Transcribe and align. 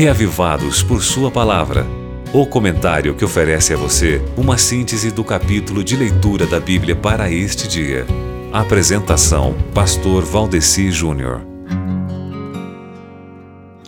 Reavivados 0.00 0.82
por 0.82 1.02
Sua 1.02 1.30
Palavra. 1.30 1.86
O 2.32 2.46
comentário 2.46 3.14
que 3.14 3.22
oferece 3.22 3.74
a 3.74 3.76
você 3.76 4.18
uma 4.34 4.56
síntese 4.56 5.10
do 5.10 5.22
capítulo 5.22 5.84
de 5.84 5.94
leitura 5.94 6.46
da 6.46 6.58
Bíblia 6.58 6.96
para 6.96 7.30
este 7.30 7.68
dia. 7.68 8.06
Apresentação: 8.50 9.54
Pastor 9.74 10.24
Valdeci 10.24 10.90
Júnior. 10.90 11.42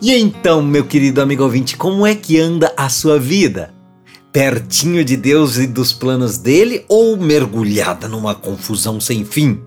E 0.03 0.12
então, 0.12 0.61
meu 0.61 0.85
querido 0.85 1.22
amigo 1.22 1.44
ouvinte, 1.44 1.79
como 1.79 2.06
é 2.06 2.15
que 2.15 2.38
anda 2.38 2.74
a 2.76 2.90
sua 2.90 3.19
vida? 3.19 3.72
Pertinho 4.31 5.03
de 5.03 5.17
Deus 5.17 5.56
e 5.56 5.67
dos 5.67 5.94
planos 5.94 6.37
dele 6.37 6.85
ou 6.90 7.17
mergulhada 7.17 8.06
numa 8.06 8.35
confusão 8.35 9.01
sem 9.01 9.24
fim? 9.24 9.63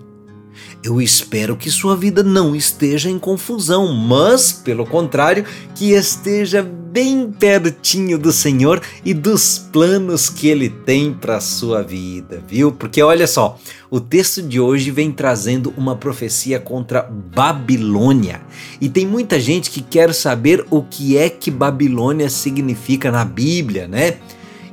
Eu 0.82 1.00
espero 1.00 1.56
que 1.56 1.70
sua 1.70 1.96
vida 1.96 2.22
não 2.22 2.54
esteja 2.54 3.10
em 3.10 3.18
confusão, 3.18 3.92
mas, 3.92 4.52
pelo 4.52 4.86
contrário, 4.86 5.44
que 5.74 5.92
esteja 5.92 6.62
bem 6.62 7.30
pertinho 7.30 8.18
do 8.18 8.32
Senhor 8.32 8.80
e 9.04 9.12
dos 9.12 9.58
planos 9.58 10.30
que 10.30 10.48
Ele 10.48 10.70
tem 10.70 11.12
para 11.12 11.40
sua 11.40 11.82
vida, 11.82 12.42
viu? 12.48 12.72
Porque 12.72 13.02
olha 13.02 13.26
só, 13.26 13.58
o 13.90 14.00
texto 14.00 14.40
de 14.40 14.58
hoje 14.58 14.90
vem 14.90 15.12
trazendo 15.12 15.74
uma 15.76 15.96
profecia 15.96 16.58
contra 16.58 17.02
Babilônia. 17.02 18.40
E 18.80 18.88
tem 18.88 19.06
muita 19.06 19.38
gente 19.38 19.70
que 19.70 19.82
quer 19.82 20.14
saber 20.14 20.64
o 20.70 20.82
que 20.82 21.18
é 21.18 21.28
que 21.28 21.50
Babilônia 21.50 22.30
significa 22.30 23.10
na 23.10 23.24
Bíblia, 23.24 23.86
né? 23.86 24.16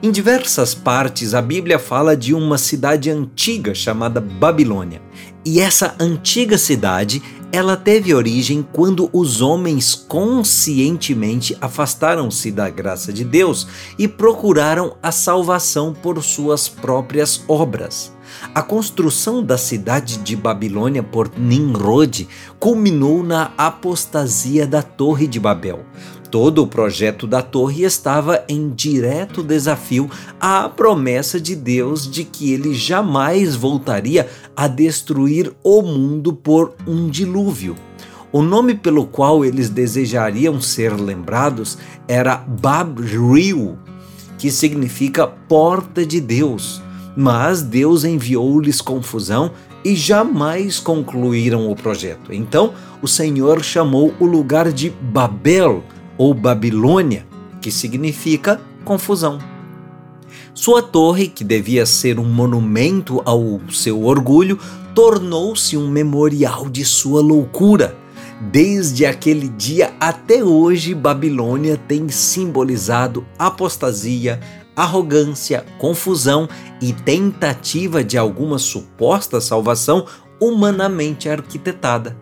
Em 0.05 0.11
diversas 0.11 0.75
partes, 0.75 1.33
a 1.33 1.41
Bíblia 1.41 1.79
fala 1.79 2.13
de 2.13 2.33
uma 2.33 2.57
cidade 2.57 3.09
antiga 3.09 3.73
chamada 3.73 4.19
Babilônia. 4.19 5.01
E 5.45 5.61
essa 5.61 5.95
antiga 5.97 6.57
cidade, 6.57 7.23
ela 7.53 7.77
teve 7.77 8.13
origem 8.13 8.67
quando 8.73 9.09
os 9.13 9.39
homens 9.39 9.95
conscientemente 9.95 11.57
afastaram-se 11.61 12.51
da 12.51 12.69
graça 12.69 13.13
de 13.13 13.23
Deus 13.23 13.65
e 13.97 14.05
procuraram 14.05 14.97
a 15.01 15.09
salvação 15.09 15.93
por 15.93 16.21
suas 16.21 16.67
próprias 16.67 17.41
obras. 17.47 18.11
A 18.53 18.61
construção 18.61 19.43
da 19.43 19.57
cidade 19.57 20.17
de 20.17 20.35
Babilônia 20.35 21.03
por 21.03 21.31
Nimrod 21.37 22.27
culminou 22.59 23.23
na 23.23 23.51
apostasia 23.57 24.67
da 24.67 24.81
Torre 24.81 25.27
de 25.27 25.39
Babel. 25.39 25.85
Todo 26.33 26.63
o 26.63 26.67
projeto 26.67 27.27
da 27.27 27.43
torre 27.43 27.83
estava 27.83 28.43
em 28.49 28.71
direto 28.71 29.43
desafio 29.43 30.09
à 30.41 30.67
promessa 30.67 31.39
de 31.39 31.55
Deus 31.55 32.09
de 32.09 32.23
que 32.23 32.51
ele 32.51 32.73
jamais 32.73 33.55
voltaria 33.55 34.27
a 34.55 34.67
destruir 34.67 35.53
o 35.63 35.83
mundo 35.83 36.33
por 36.33 36.73
um 36.87 37.07
dilúvio. 37.07 37.75
O 38.31 38.41
nome 38.41 38.73
pelo 38.73 39.05
qual 39.05 39.45
eles 39.45 39.69
desejariam 39.69 40.59
ser 40.59 40.99
lembrados 40.99 41.77
era 42.07 42.35
Babril, 42.35 43.77
que 44.39 44.49
significa 44.49 45.27
porta 45.27 46.03
de 46.03 46.19
Deus. 46.19 46.81
Mas 47.15 47.61
Deus 47.61 48.03
enviou-lhes 48.03 48.81
confusão 48.81 49.51
e 49.85 49.95
jamais 49.95 50.79
concluíram 50.79 51.69
o 51.69 51.75
projeto. 51.75 52.33
Então 52.33 52.73
o 53.01 53.07
Senhor 53.07 53.63
chamou 53.63 54.13
o 54.19 54.25
lugar 54.25 54.71
de 54.71 54.89
Babel, 54.89 55.83
ou 56.17 56.33
Babilônia, 56.33 57.25
que 57.61 57.71
significa 57.71 58.61
confusão. 58.85 59.39
Sua 60.53 60.81
torre, 60.81 61.27
que 61.27 61.43
devia 61.43 61.85
ser 61.85 62.19
um 62.19 62.25
monumento 62.25 63.21
ao 63.25 63.59
seu 63.71 64.03
orgulho, 64.03 64.59
tornou-se 64.93 65.75
um 65.75 65.87
memorial 65.87 66.69
de 66.69 66.85
sua 66.85 67.21
loucura. 67.21 67.97
Desde 68.51 69.05
aquele 69.05 69.47
dia 69.47 69.93
até 69.99 70.43
hoje, 70.43 70.93
Babilônia 70.93 71.75
tem 71.75 72.07
simbolizado 72.09 73.25
apostasia, 73.37 74.39
arrogância, 74.75 75.65
confusão 75.77 76.47
e 76.81 76.93
tentativa 76.93 78.03
de 78.03 78.17
alguma 78.17 78.57
suposta 78.57 79.39
salvação 79.39 80.05
humanamente 80.39 81.29
arquitetada. 81.29 82.17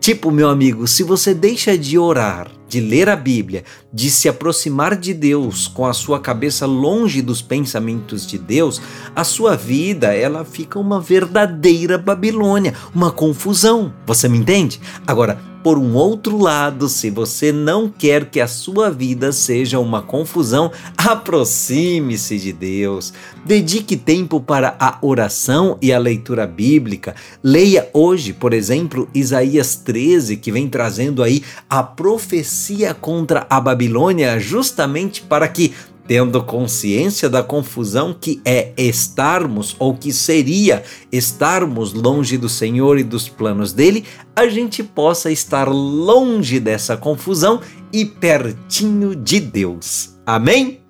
Tipo, 0.00 0.30
meu 0.30 0.48
amigo, 0.48 0.86
se 0.86 1.02
você 1.02 1.34
deixa 1.34 1.76
de 1.76 1.98
orar, 1.98 2.50
de 2.66 2.80
ler 2.80 3.10
a 3.10 3.16
Bíblia, 3.16 3.64
de 3.92 4.10
se 4.10 4.30
aproximar 4.30 4.96
de 4.96 5.12
Deus 5.12 5.68
com 5.68 5.84
a 5.84 5.92
sua 5.92 6.18
cabeça 6.18 6.64
longe 6.64 7.20
dos 7.20 7.42
pensamentos 7.42 8.26
de 8.26 8.38
Deus, 8.38 8.80
a 9.14 9.24
sua 9.24 9.56
vida 9.56 10.14
ela 10.14 10.42
fica 10.42 10.78
uma 10.78 11.00
verdadeira 11.00 11.98
Babilônia, 11.98 12.74
uma 12.94 13.10
confusão. 13.10 13.92
Você 14.06 14.26
me 14.26 14.38
entende? 14.38 14.80
Agora, 15.06 15.38
por 15.62 15.78
um 15.78 15.94
outro 15.94 16.38
lado, 16.38 16.88
se 16.88 17.10
você 17.10 17.52
não 17.52 17.88
quer 17.88 18.26
que 18.26 18.40
a 18.40 18.48
sua 18.48 18.90
vida 18.90 19.30
seja 19.32 19.78
uma 19.78 20.00
confusão, 20.00 20.72
aproxime-se 20.96 22.38
de 22.38 22.52
Deus. 22.52 23.12
Dedique 23.44 23.96
tempo 23.96 24.40
para 24.40 24.76
a 24.78 24.98
oração 25.02 25.76
e 25.82 25.92
a 25.92 25.98
leitura 25.98 26.46
bíblica. 26.46 27.14
Leia 27.42 27.88
hoje, 27.92 28.32
por 28.32 28.52
exemplo, 28.52 29.08
Isaías 29.14 29.76
13, 29.76 30.36
que 30.36 30.50
vem 30.50 30.68
trazendo 30.68 31.22
aí 31.22 31.42
a 31.68 31.82
profecia 31.82 32.94
contra 32.94 33.46
a 33.50 33.60
Babilônia, 33.60 34.38
justamente 34.40 35.22
para 35.22 35.46
que 35.48 35.72
tendo 36.10 36.42
consciência 36.42 37.30
da 37.30 37.40
confusão 37.40 38.12
que 38.12 38.42
é 38.44 38.72
estarmos 38.76 39.76
ou 39.78 39.94
que 39.96 40.12
seria 40.12 40.82
estarmos 41.12 41.92
longe 41.92 42.36
do 42.36 42.48
Senhor 42.48 42.98
e 42.98 43.04
dos 43.04 43.28
planos 43.28 43.72
dele, 43.72 44.04
a 44.34 44.48
gente 44.48 44.82
possa 44.82 45.30
estar 45.30 45.68
longe 45.68 46.58
dessa 46.58 46.96
confusão 46.96 47.60
e 47.92 48.04
pertinho 48.04 49.14
de 49.14 49.38
Deus. 49.38 50.16
Amém? 50.26 50.80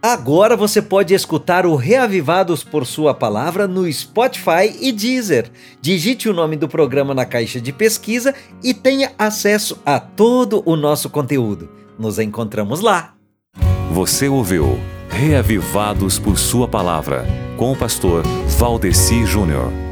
Agora 0.00 0.56
você 0.56 0.80
pode 0.80 1.12
escutar 1.12 1.66
o 1.66 1.76
Reavivados 1.76 2.64
por 2.64 2.86
Sua 2.86 3.12
Palavra 3.12 3.68
no 3.68 3.92
Spotify 3.92 4.74
e 4.80 4.92
Deezer. 4.92 5.50
Digite 5.78 6.26
o 6.26 6.32
nome 6.32 6.56
do 6.56 6.66
programa 6.66 7.12
na 7.12 7.26
caixa 7.26 7.60
de 7.60 7.70
pesquisa 7.70 8.34
e 8.64 8.72
tenha 8.72 9.12
acesso 9.18 9.78
a 9.84 10.00
todo 10.00 10.62
o 10.64 10.74
nosso 10.74 11.10
conteúdo. 11.10 11.68
Nos 11.98 12.18
encontramos 12.18 12.80
lá. 12.80 13.15
Você 13.90 14.28
ouviu 14.28 14.78
Reavivados 15.08 16.18
por 16.18 16.36
Sua 16.36 16.68
Palavra, 16.68 17.24
com 17.56 17.72
o 17.72 17.76
pastor 17.76 18.22
Valdeci 18.58 19.24
Júnior. 19.24 19.85